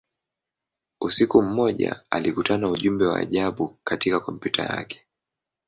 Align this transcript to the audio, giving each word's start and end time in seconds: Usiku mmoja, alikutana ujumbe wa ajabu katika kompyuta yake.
Usiku 1.01 1.41
mmoja, 1.41 2.01
alikutana 2.09 2.69
ujumbe 2.71 3.05
wa 3.05 3.19
ajabu 3.19 3.77
katika 3.83 4.19
kompyuta 4.19 4.63
yake. 4.63 5.01